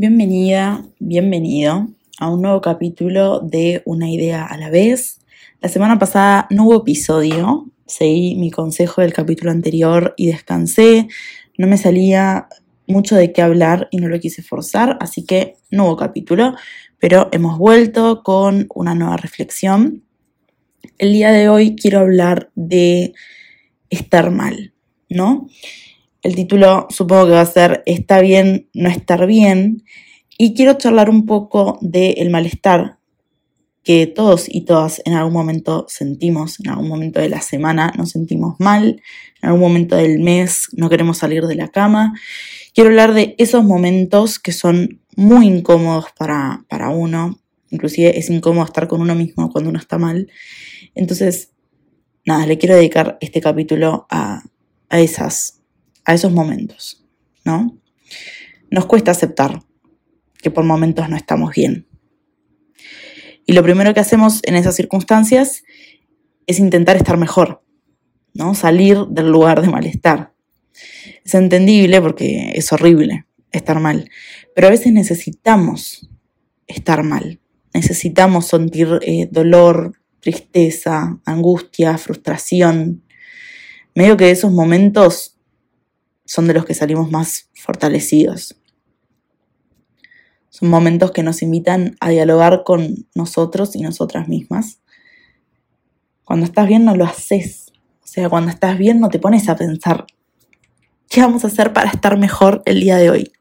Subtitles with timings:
[0.00, 1.88] Bienvenida, bienvenido
[2.20, 5.18] a un nuevo capítulo de Una idea a la vez.
[5.60, 11.08] La semana pasada no hubo episodio, seguí mi consejo del capítulo anterior y descansé.
[11.56, 12.46] No me salía
[12.86, 16.54] mucho de qué hablar y no lo quise forzar, así que no hubo capítulo,
[17.00, 20.04] pero hemos vuelto con una nueva reflexión.
[20.98, 23.14] El día de hoy quiero hablar de
[23.90, 24.72] estar mal,
[25.08, 25.48] ¿no?
[26.22, 29.84] El título supongo que va a ser Está bien no estar bien.
[30.36, 32.98] Y quiero charlar un poco del malestar
[33.84, 38.10] que todos y todas en algún momento sentimos, en algún momento de la semana nos
[38.10, 39.00] sentimos mal,
[39.40, 42.12] en algún momento del mes no queremos salir de la cama.
[42.74, 48.66] Quiero hablar de esos momentos que son muy incómodos para, para uno, inclusive es incómodo
[48.66, 50.30] estar con uno mismo cuando uno está mal.
[50.94, 51.52] Entonces,
[52.26, 54.42] nada, le quiero dedicar este capítulo a,
[54.90, 55.57] a esas
[56.08, 57.04] a esos momentos,
[57.44, 57.78] ¿no?
[58.70, 59.62] Nos cuesta aceptar
[60.38, 61.86] que por momentos no estamos bien.
[63.44, 65.64] Y lo primero que hacemos en esas circunstancias
[66.46, 67.62] es intentar estar mejor,
[68.32, 68.54] ¿no?
[68.54, 70.32] Salir del lugar de malestar.
[71.26, 74.10] Es entendible porque es horrible estar mal,
[74.54, 76.08] pero a veces necesitamos
[76.66, 77.38] estar mal.
[77.74, 83.04] Necesitamos sentir eh, dolor, tristeza, angustia, frustración.
[83.94, 85.37] Medio que esos momentos
[86.28, 88.54] son de los que salimos más fortalecidos.
[90.50, 94.82] Son momentos que nos invitan a dialogar con nosotros y nosotras mismas.
[96.24, 97.72] Cuando estás bien no lo haces.
[98.04, 100.04] O sea, cuando estás bien no te pones a pensar,
[101.08, 103.32] ¿qué vamos a hacer para estar mejor el día de hoy?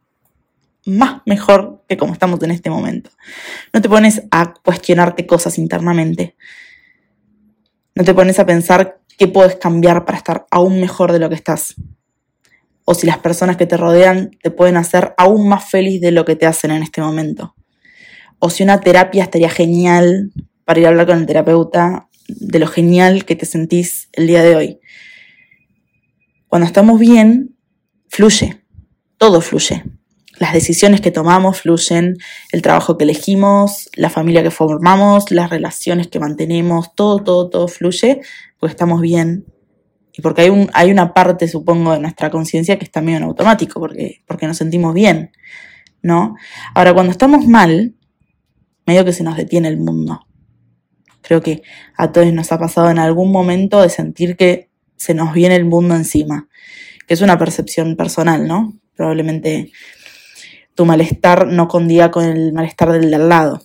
[0.86, 3.10] Más mejor que como estamos en este momento.
[3.74, 6.38] No te pones a cuestionarte cosas internamente.
[7.96, 11.36] No te pones a pensar qué puedes cambiar para estar aún mejor de lo que
[11.36, 11.76] estás
[12.90, 16.24] o si las personas que te rodean te pueden hacer aún más feliz de lo
[16.24, 17.54] que te hacen en este momento.
[18.40, 20.32] O si una terapia estaría genial
[20.64, 24.42] para ir a hablar con el terapeuta de lo genial que te sentís el día
[24.42, 24.80] de hoy.
[26.48, 27.58] Cuando estamos bien,
[28.08, 28.64] fluye,
[29.18, 29.84] todo fluye.
[30.40, 32.16] Las decisiones que tomamos fluyen,
[32.54, 37.68] el trabajo que elegimos, la familia que formamos, las relaciones que mantenemos, todo, todo, todo
[37.68, 38.22] fluye
[38.58, 39.46] porque estamos bien
[40.18, 43.24] y porque hay, un, hay una parte, supongo, de nuestra conciencia que está medio en
[43.24, 45.32] automático, porque, porque nos sentimos bien,
[46.02, 46.36] ¿no?
[46.74, 47.94] Ahora, cuando estamos mal,
[48.88, 50.26] medio que se nos detiene el mundo.
[51.22, 51.62] Creo que
[51.96, 55.66] a todos nos ha pasado en algún momento de sentir que se nos viene el
[55.66, 56.48] mundo encima,
[57.06, 58.74] que es una percepción personal, ¿no?
[58.96, 59.72] Probablemente
[60.74, 63.62] tu malestar no condía con el malestar del de al lado.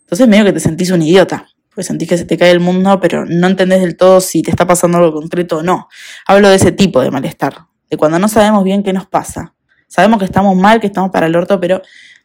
[0.00, 3.00] Entonces medio que te sentís un idiota pues sentís que se te cae el mundo,
[3.00, 5.88] pero no entendés del todo si te está pasando algo concreto o no.
[6.26, 9.54] Hablo de ese tipo de malestar, de cuando no sabemos bien qué nos pasa.
[9.88, 11.82] Sabemos que estamos mal, que estamos para el orto, pero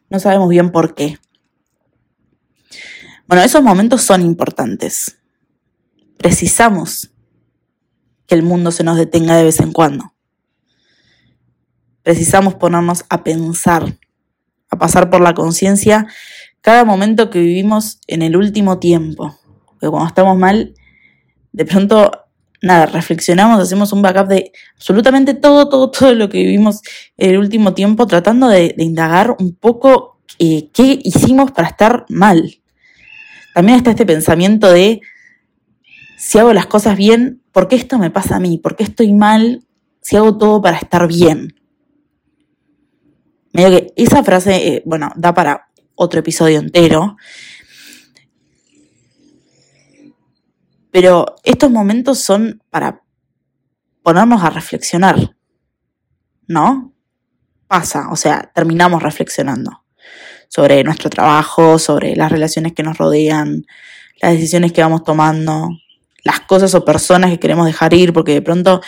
[0.08, 1.18] no sabemos bien por qué.
[3.26, 5.18] Bueno, esos momentos son importantes.
[6.16, 7.10] Precisamos
[8.26, 10.14] que el mundo se nos detenga de vez en cuando.
[12.02, 13.98] Precisamos ponernos a pensar,
[14.70, 16.06] a pasar por la conciencia
[16.60, 19.39] cada momento que vivimos en el último tiempo
[19.80, 20.74] porque cuando estamos mal,
[21.52, 22.12] de pronto,
[22.60, 26.82] nada, reflexionamos, hacemos un backup de absolutamente todo, todo, todo lo que vivimos
[27.16, 32.60] el último tiempo, tratando de, indagar un poco eh, qué hicimos para estar mal.
[33.54, 35.00] También está este pensamiento de,
[36.18, 38.58] si hago las cosas bien, ¿por qué esto me pasa a mí?
[38.58, 39.64] ¿Por qué estoy mal
[40.02, 41.54] si hago todo para estar bien?
[43.52, 47.16] Medio que esa frase, eh, bueno, da para otro episodio entero,
[50.90, 53.02] Pero estos momentos son para
[54.02, 55.36] ponernos a reflexionar,
[56.46, 56.92] ¿no?
[57.68, 59.84] Pasa, o sea, terminamos reflexionando
[60.48, 63.64] sobre nuestro trabajo, sobre las relaciones que nos rodean,
[64.20, 65.70] las decisiones que vamos tomando,
[66.24, 68.80] las cosas o personas que queremos dejar ir, porque de pronto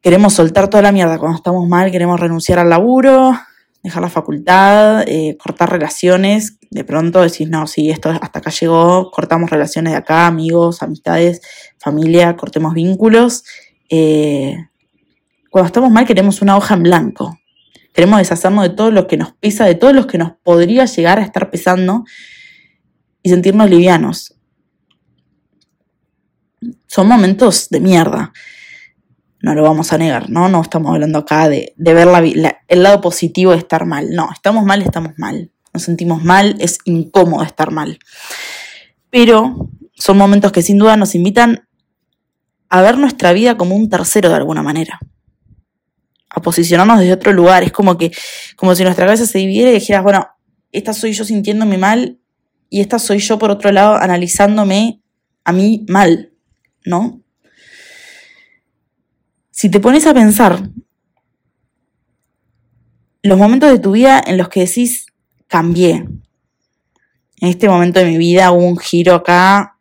[0.00, 3.38] queremos soltar toda la mierda cuando estamos mal, queremos renunciar al laburo,
[3.86, 9.10] dejar la facultad, eh, cortar relaciones, de pronto decís, no, sí, esto hasta acá llegó,
[9.10, 11.40] cortamos relaciones de acá, amigos, amistades,
[11.78, 13.44] familia, cortemos vínculos.
[13.88, 14.56] Eh,
[15.50, 17.38] cuando estamos mal queremos una hoja en blanco,
[17.94, 21.18] queremos deshacernos de todo lo que nos pesa, de todo lo que nos podría llegar
[21.20, 22.04] a estar pesando
[23.22, 24.34] y sentirnos livianos.
[26.88, 28.32] Son momentos de mierda
[29.46, 30.48] no lo vamos a negar, ¿no?
[30.48, 32.08] No estamos hablando acá de, ver
[32.66, 34.10] el lado positivo de estar mal.
[34.10, 35.52] No, estamos mal, estamos mal.
[35.72, 37.96] Nos sentimos mal, es incómodo estar mal.
[39.08, 41.68] Pero son momentos que sin duda nos invitan
[42.70, 44.98] a ver nuestra vida como un tercero de alguna manera.
[46.28, 47.62] a posicionarnos desde otro lugar.
[47.62, 48.10] Es como que,
[48.56, 50.26] como si nuestra cabeza se dividiera y dijeras, bueno,
[50.72, 52.18] esta soy yo sintiéndome mal
[52.68, 55.02] y esta soy yo por otro lado analizándome
[55.44, 56.32] a mí mal,
[56.84, 57.22] ¿no?
[59.56, 60.68] Si te pones a pensar
[63.22, 65.06] los momentos de tu vida en los que decís,
[65.46, 66.06] cambié.
[67.40, 69.78] En este momento de mi vida hubo un giro acá,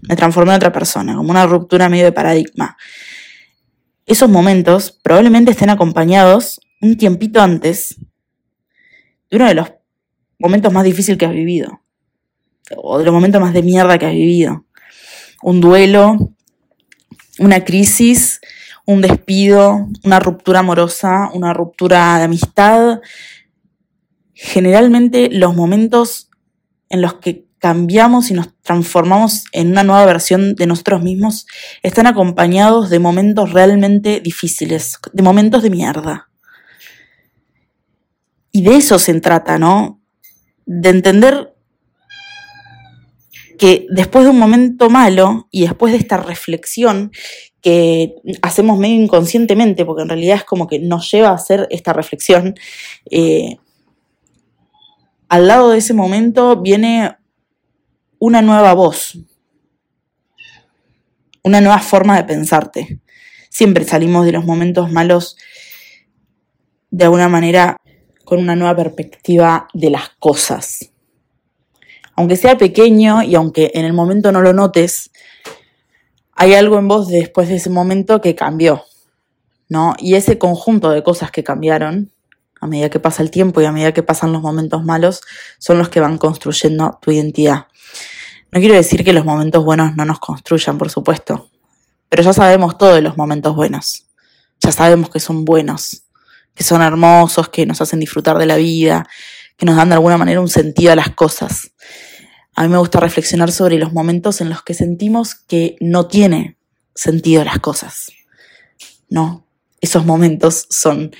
[0.00, 2.78] me transformé en otra persona, como una ruptura medio de paradigma.
[4.06, 7.96] Esos momentos probablemente estén acompañados un tiempito antes
[9.30, 9.70] de uno de los
[10.38, 11.82] momentos más difíciles que has vivido,
[12.74, 14.64] o de los momentos más de mierda que has vivido.
[15.42, 16.32] Un duelo,
[17.38, 18.40] una crisis,
[18.86, 23.00] un despido, una ruptura amorosa, una ruptura de amistad.
[24.34, 26.30] Generalmente los momentos
[26.88, 31.46] en los que cambiamos y nos transformamos en una nueva versión de nosotros mismos
[31.84, 36.28] están acompañados de momentos realmente difíciles, de momentos de mierda.
[38.50, 40.02] Y de eso se trata, ¿no?
[40.66, 41.54] De entender
[43.58, 47.12] que después de un momento malo y después de esta reflexión
[47.62, 51.92] que hacemos medio inconscientemente, porque en realidad es como que nos lleva a hacer esta
[51.92, 52.54] reflexión,
[53.10, 53.56] eh,
[55.28, 57.16] al lado de ese momento viene
[58.18, 59.18] una nueva voz,
[61.42, 63.00] una nueva forma de pensarte.
[63.48, 65.36] Siempre salimos de los momentos malos
[66.90, 67.78] de alguna manera
[68.24, 70.90] con una nueva perspectiva de las cosas.
[72.14, 75.11] Aunque sea pequeño y aunque en el momento no lo notes,
[76.34, 78.84] hay algo en vos después de ese momento que cambió,
[79.68, 79.94] ¿no?
[79.98, 82.10] Y ese conjunto de cosas que cambiaron
[82.60, 85.20] a medida que pasa el tiempo y a medida que pasan los momentos malos
[85.58, 87.66] son los que van construyendo tu identidad.
[88.52, 91.48] No quiero decir que los momentos buenos no nos construyan, por supuesto,
[92.08, 94.06] pero ya sabemos todo de los momentos buenos.
[94.60, 96.04] Ya sabemos que son buenos,
[96.54, 99.08] que son hermosos, que nos hacen disfrutar de la vida,
[99.56, 101.72] que nos dan de alguna manera un sentido a las cosas.
[102.54, 106.58] A mí me gusta reflexionar sobre los momentos en los que sentimos que no tiene
[106.94, 108.12] sentido las cosas.
[109.08, 109.46] No,
[109.80, 111.12] esos momentos son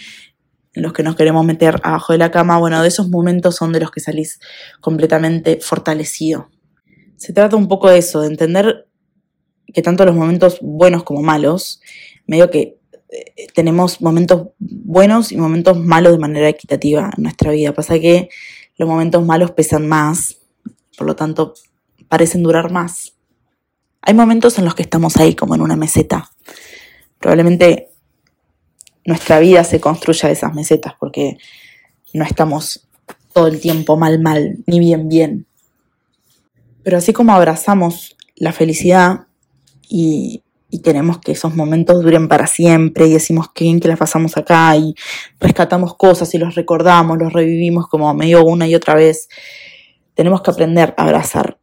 [0.74, 2.58] los que nos queremos meter abajo de la cama.
[2.58, 4.40] Bueno, de esos momentos son de los que salís
[4.80, 6.50] completamente fortalecido,
[7.22, 8.88] se trata un poco de eso, de entender
[9.72, 11.80] que tanto los momentos buenos como malos,
[12.26, 12.80] medio que
[13.10, 17.72] eh, tenemos momentos buenos y momentos malos de manera equitativa en nuestra vida.
[17.72, 18.28] Pasa que
[18.76, 20.38] los momentos malos pesan más,
[21.02, 21.54] por lo tanto
[22.06, 23.14] parecen durar más.
[24.02, 26.30] Hay momentos en los que estamos ahí como en una meseta.
[27.18, 27.88] Probablemente
[29.04, 31.38] nuestra vida se construya de esas mesetas porque
[32.12, 32.86] no estamos
[33.32, 35.46] todo el tiempo mal, mal, ni bien, bien.
[36.84, 39.26] Pero así como abrazamos la felicidad
[39.88, 40.44] y,
[40.84, 44.76] queremos que esos momentos duren para siempre y decimos que bien que las pasamos acá
[44.76, 44.94] y
[45.40, 49.28] rescatamos cosas y los recordamos, los revivimos como medio una y otra vez,
[50.14, 51.58] tenemos que aprender a abrazar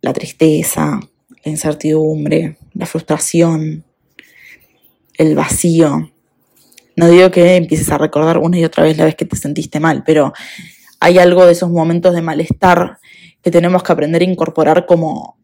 [0.00, 1.00] la tristeza,
[1.44, 3.84] la incertidumbre, la frustración,
[5.16, 6.12] el vacío.
[6.96, 9.80] No digo que empieces a recordar una y otra vez la vez que te sentiste
[9.80, 10.32] mal, pero
[11.00, 12.98] hay algo de esos momentos de malestar
[13.42, 15.38] que tenemos que aprender a incorporar como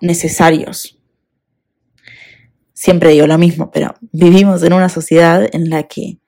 [0.00, 0.98] necesarios.
[2.72, 6.18] Siempre digo lo mismo, pero vivimos en una sociedad en la que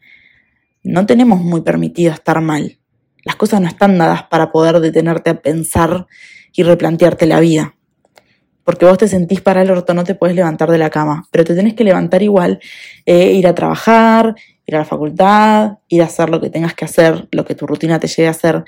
[0.83, 2.80] no tenemos muy permitido estar mal.
[3.25, 6.07] Las cosas no están dadas para poder detenerte a pensar
[6.53, 7.75] y replantearte la vida.
[8.65, 11.45] Porque vos te sentís para el orto, no te puedes levantar de la cama, pero
[11.45, 12.61] te tenés que levantar igual,
[13.07, 14.35] eh, ir a trabajar,
[14.67, 17.67] ir a la facultad, ir a hacer lo que tengas que hacer, lo que tu
[17.67, 18.65] rutina te lleve a hacer.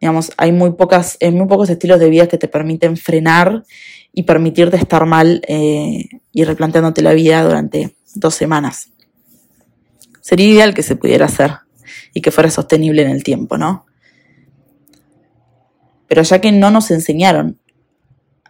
[0.00, 3.64] Digamos, hay muy, pocas, muy pocos estilos de vida que te permiten frenar
[4.12, 8.90] y permitirte estar mal eh, y replanteándote la vida durante dos semanas.
[10.20, 11.52] Sería ideal que se pudiera hacer
[12.12, 13.86] y que fuera sostenible en el tiempo, ¿no?
[16.08, 17.58] Pero ya que no nos enseñaron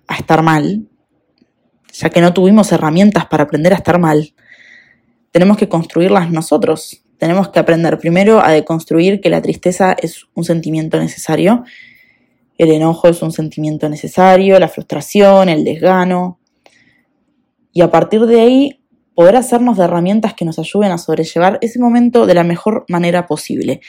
[0.09, 0.89] a estar mal,
[1.93, 4.35] ya que no tuvimos herramientas para aprender a estar mal,
[5.31, 10.43] tenemos que construirlas nosotros tenemos que aprender primero a deconstruir que la tristeza es un
[10.43, 11.63] sentimiento necesario,
[12.59, 16.41] el enojo es un sentimiento necesario, la frustración, el desgano,
[17.73, 18.82] y a partir de ahí
[19.15, 23.27] poder hacernos de herramientas que nos ayuden a sobrellevar ese momento de la mejor manera
[23.27, 23.81] posible.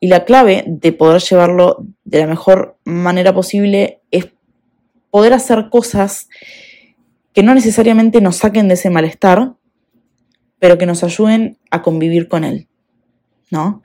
[0.00, 4.28] Y la clave de poder llevarlo de la mejor manera posible es
[5.10, 6.28] poder hacer cosas
[7.32, 9.54] que no necesariamente nos saquen de ese malestar,
[10.58, 12.68] pero que nos ayuden a convivir con él.
[13.50, 13.82] ¿no?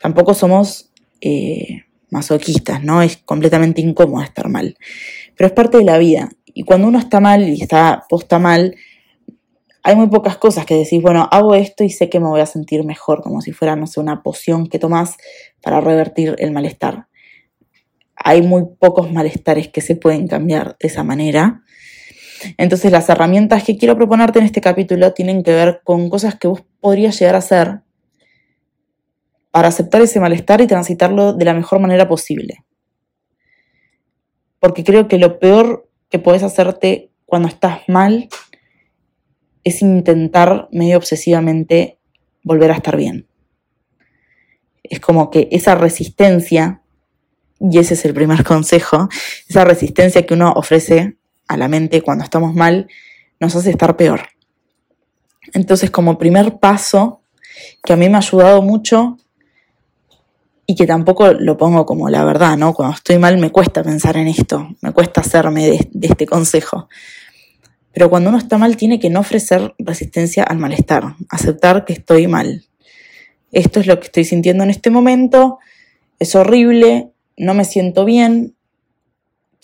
[0.00, 3.02] Tampoco somos eh, masoquistas, ¿no?
[3.02, 4.76] Es completamente incómodo estar mal.
[5.36, 6.30] Pero es parte de la vida.
[6.46, 8.74] Y cuando uno está mal y está posta mal,
[9.82, 12.46] hay muy pocas cosas que decís, bueno, hago esto y sé que me voy a
[12.46, 15.16] sentir mejor, como si fuera, no sé, una poción que tomás
[15.62, 17.06] para revertir el malestar.
[18.16, 21.62] Hay muy pocos malestares que se pueden cambiar de esa manera.
[22.58, 26.48] Entonces las herramientas que quiero proponerte en este capítulo tienen que ver con cosas que
[26.48, 27.80] vos podrías llegar a hacer
[29.50, 32.64] para aceptar ese malestar y transitarlo de la mejor manera posible.
[34.58, 38.28] Porque creo que lo peor que puedes hacerte cuando estás mal
[39.64, 41.98] es intentar medio obsesivamente
[42.42, 43.26] volver a estar bien.
[44.82, 46.82] Es como que esa resistencia,
[47.60, 49.08] y ese es el primer consejo,
[49.48, 51.16] esa resistencia que uno ofrece
[51.48, 52.88] a la mente cuando estamos mal,
[53.40, 54.20] nos hace estar peor.
[55.52, 57.22] Entonces, como primer paso,
[57.82, 59.16] que a mí me ha ayudado mucho
[60.66, 62.72] y que tampoco lo pongo como la verdad, ¿no?
[62.74, 66.88] Cuando estoy mal me cuesta pensar en esto, me cuesta hacerme de, este consejo.
[67.92, 72.26] Pero cuando uno está mal tiene que no ofrecer resistencia al malestar, aceptar que estoy
[72.26, 72.64] mal.
[73.52, 75.58] Esto es lo que estoy sintiendo en este momento,
[76.18, 78.54] es horrible, no me siento bien,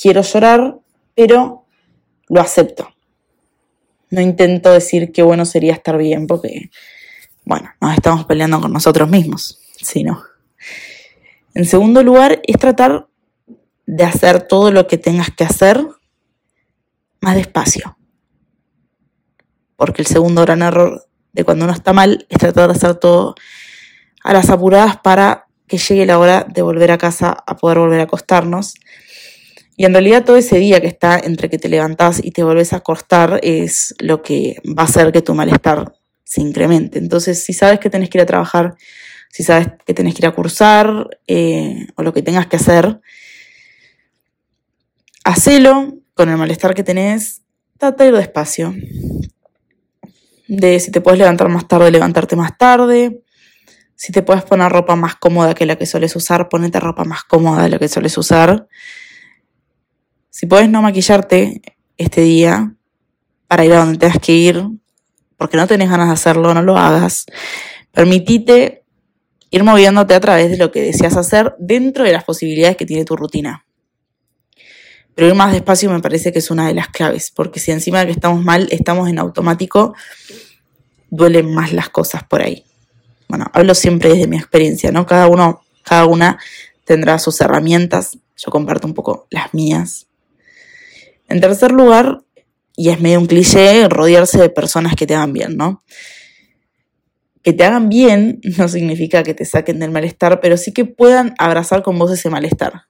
[0.00, 0.78] quiero llorar,
[1.14, 1.66] pero
[2.28, 2.88] lo acepto.
[4.10, 6.70] No intento decir qué bueno sería estar bien porque,
[7.44, 10.22] bueno, nos estamos peleando con nosotros mismos, sino
[11.56, 13.08] en segundo lugar, es tratar
[13.86, 15.82] de hacer todo lo que tengas que hacer
[17.22, 17.96] más despacio.
[19.76, 23.34] Porque el segundo gran error de cuando uno está mal es tratar de hacer todo
[24.24, 28.00] a las apuradas para que llegue la hora de volver a casa a poder volver
[28.00, 28.74] a acostarnos.
[29.76, 32.72] Y en realidad todo ese día que está entre que te levantás y te volvés
[32.72, 35.92] a acostar es lo que va a hacer que tu malestar
[36.24, 36.98] se incremente.
[36.98, 38.76] Entonces, si sabes que tenés que ir a trabajar
[39.36, 43.02] si sabes que tenés que ir a cursar eh, o lo que tengas que hacer,
[45.24, 47.42] hacelo con el malestar que tenés,
[47.76, 48.74] trata de ir despacio.
[50.48, 53.22] De si te puedes levantar más tarde, levantarte más tarde.
[53.94, 57.24] Si te puedes poner ropa más cómoda que la que sueles usar, ponete ropa más
[57.24, 58.68] cómoda de la que sueles usar.
[60.30, 61.62] Si puedes no maquillarte
[61.96, 62.74] este día
[63.48, 64.64] para ir a donde tengas que ir,
[65.36, 67.26] porque no tenés ganas de hacerlo, no lo hagas.
[67.92, 68.84] Permitite
[69.50, 73.04] ir moviéndote a través de lo que deseas hacer dentro de las posibilidades que tiene
[73.04, 73.65] tu rutina.
[75.16, 77.98] Pero ir más despacio me parece que es una de las claves, porque si encima
[77.98, 79.94] de que estamos mal, estamos en automático,
[81.10, 82.64] duelen más las cosas por ahí.
[83.26, 85.06] Bueno, hablo siempre desde mi experiencia, ¿no?
[85.06, 86.38] Cada uno, cada una
[86.84, 90.06] tendrá sus herramientas, yo comparto un poco las mías.
[91.28, 92.22] En tercer lugar,
[92.76, 95.82] y es medio un cliché, rodearse de personas que te hagan bien, ¿no?
[97.46, 101.32] que te hagan bien no significa que te saquen del malestar, pero sí que puedan
[101.38, 102.86] abrazar con vos ese malestar.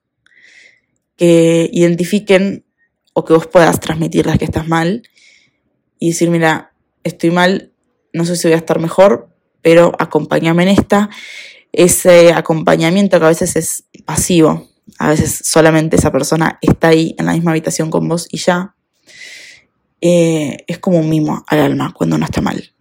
[1.16, 2.64] Que identifiquen
[3.12, 5.02] o que vos puedas transmitirles que estás mal
[5.98, 6.72] y decir, mira,
[7.04, 7.72] estoy mal,
[8.12, 9.30] no sé si voy a estar mejor,
[9.62, 11.10] pero acompáñame en esta.
[11.72, 14.68] Ese acompañamiento que a veces es pasivo,
[14.98, 18.74] a veces solamente esa persona está ahí en la misma habitación con vos y ya,
[20.00, 22.72] eh, es como un mimo al alma cuando uno está mal.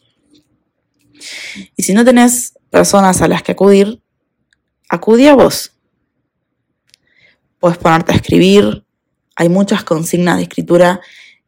[1.76, 4.02] Y si no tenés personas a las que acudir,
[4.90, 5.75] acudí a vos.
[7.66, 8.86] Puedes ponerte a escribir.
[9.36, 11.02] Hay muchas consignas de escritura.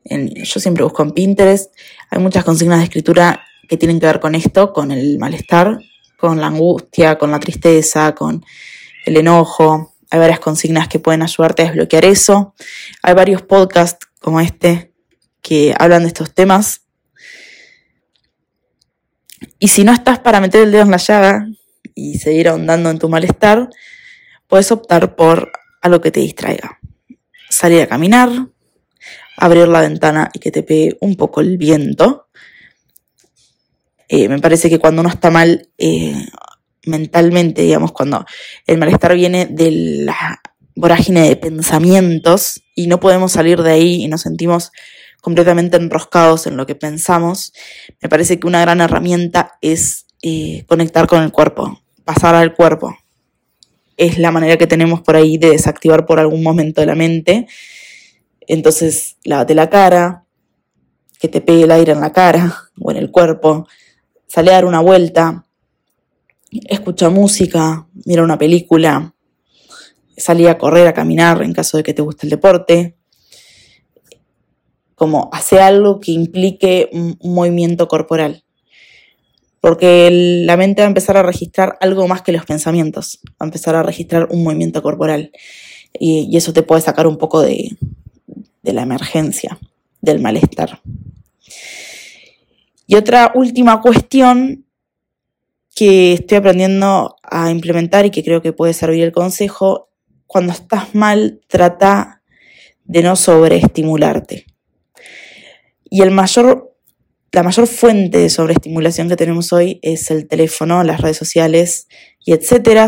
[0.04, 1.72] yo siempre busco en Pinterest.
[2.10, 5.78] Hay muchas consignas de escritura que tienen que ver con esto, con el malestar,
[6.18, 8.44] con la angustia, con la tristeza, con
[9.06, 9.94] el enojo.
[10.10, 12.56] Hay varias consignas que pueden ayudarte a desbloquear eso.
[13.04, 14.96] Hay varios podcasts como este
[15.44, 16.82] que hablan de estos temas
[19.60, 21.48] y si no estás para meter el dedo en la llaga
[21.94, 23.70] y seguir ahondando en tu malestar,
[24.48, 25.52] puedes optar por
[25.88, 26.80] algo que te distraiga.
[27.50, 28.30] Salir a caminar,
[29.38, 32.28] abrir la ventana y que te pegue un poco el viento.
[34.08, 36.26] Eh, me parece que cuando uno está mal eh,
[36.86, 38.26] mentalmente, digamos, cuando
[38.66, 39.72] el malestar viene de
[40.06, 40.42] la
[40.76, 44.72] vorágine de pensamientos y no podemos salir de ahí y nos sentimos
[45.22, 47.52] completamente enroscados en lo que pensamos,
[48.02, 52.96] me parece que una gran herramienta es eh, conectar con el cuerpo, pasar al cuerpo.
[53.98, 57.48] Es la manera que tenemos por ahí de desactivar por algún momento la mente.
[58.48, 60.24] Entonces, lávate la cara,
[61.20, 63.68] que te pegue el aire en la cara o en el cuerpo,
[64.28, 65.46] sale a dar una vuelta,
[66.52, 69.14] escucha música, mira una película,
[70.16, 72.98] salí a correr, a caminar en caso de que te guste el deporte,
[74.96, 78.44] como hace algo que implique un, movimiento corporal.
[79.62, 80.10] Porque
[80.46, 83.76] la mente va a empezar a registrar algo más que los pensamientos, va a empezar
[83.76, 85.32] a registrar un movimiento corporal.
[86.00, 87.76] Y, eso te puede sacar un poco de,
[88.62, 89.58] de la emergencia,
[90.02, 90.80] del malestar.
[92.86, 94.66] Y otra última cuestión
[95.76, 99.90] que estoy aprendiendo a implementar y que creo que puede servir el consejo,
[100.26, 102.22] cuando estás mal, trata
[102.84, 104.46] de no sobreestimularte.
[105.90, 106.67] Y el mayor,
[107.32, 111.88] la mayor fuente de sobreestimulación que tenemos hoy es el teléfono, las redes sociales
[112.24, 112.88] y etcétera,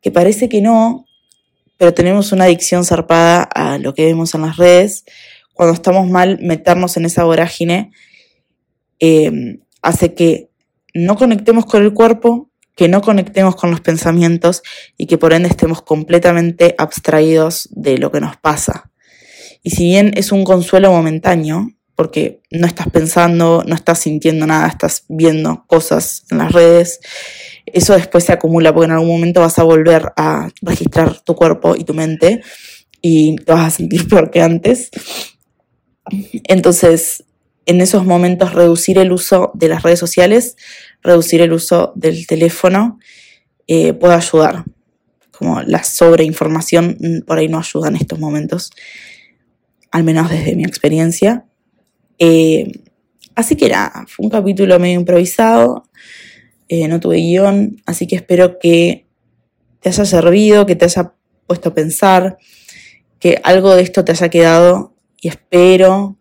[0.00, 1.06] que parece que no,
[1.78, 5.04] pero tenemos una adicción zarpada a lo que vemos en las redes.
[5.54, 7.90] Cuando estamos mal, meternos en esa vorágine
[9.00, 10.50] eh, hace que
[10.94, 14.62] no conectemos con el cuerpo, que no conectemos con los pensamientos
[14.96, 18.90] y que por ende estemos completamente abstraídos de lo que nos pasa.
[19.62, 24.68] Y si bien es un consuelo momentáneo, porque no estás pensando, no estás sintiendo nada,
[24.68, 27.00] estás viendo cosas en las redes,
[27.66, 31.74] eso después se acumula porque en algún momento vas a volver a registrar tu cuerpo
[31.74, 32.42] y tu mente
[33.00, 34.90] y te vas a sentir peor que antes.
[36.44, 37.24] Entonces,
[37.66, 40.56] en esos momentos reducir el uso de las redes sociales,
[41.02, 42.98] reducir el uso del teléfono,
[43.66, 44.64] eh, puede ayudar.
[45.32, 48.70] Como la sobreinformación mm, por ahí no ayuda en estos momentos,
[49.90, 51.46] al menos desde mi experiencia.
[52.18, 52.70] Eh,
[53.34, 55.88] así que nada, fue un capítulo medio improvisado,
[56.68, 59.06] eh, no tuve guion, así que espero que
[59.80, 61.14] te haya servido, que te haya
[61.46, 62.38] puesto a pensar,
[63.18, 66.18] que algo de esto te haya quedado y espero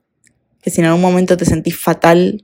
[0.62, 2.44] que si en algún momento te sentís fatal,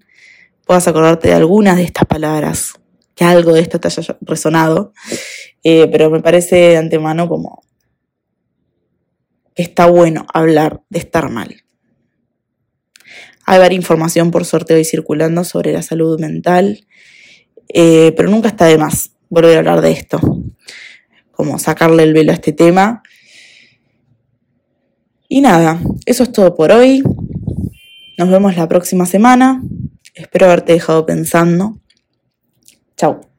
[0.65, 2.74] puedas acordarte de algunas de estas palabras,
[3.15, 4.93] que algo de esto te haya resonado,
[5.63, 7.63] eh, pero me parece de antemano como
[9.53, 11.63] que está bueno hablar de estar mal.
[13.46, 16.86] Hay varias información por sorteo y circulando sobre la salud mental,
[17.70, 20.20] eh, pero nunca está de más volver a hablar de esto,
[21.32, 23.02] como sacarle el velo a este tema.
[25.28, 27.02] Y nada, eso es todo por hoy.
[28.18, 29.64] Nos vemos la próxima semana.
[30.14, 31.80] Espero haberte dejado pensando.
[32.98, 33.31] Chao.